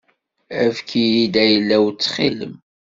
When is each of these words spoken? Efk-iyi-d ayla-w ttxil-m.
Efk-iyi-d 0.67 1.35
ayla-w 1.43 1.85
ttxil-m. 1.91 2.53